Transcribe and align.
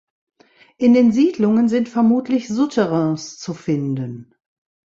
In 0.77 0.95
den 0.95 1.11
Siedlungen 1.11 1.69
sind 1.69 1.87
vermutlich 1.87 2.47
Souterrains 2.47 3.37
zu 3.37 3.53
finden. 3.53 4.33